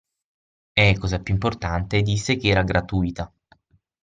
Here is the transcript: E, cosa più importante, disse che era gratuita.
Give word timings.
E, 0.73 0.97
cosa 0.97 1.19
più 1.19 1.31
importante, 1.31 2.01
disse 2.01 2.35
che 2.35 2.47
era 2.47 2.63
gratuita. 2.63 3.31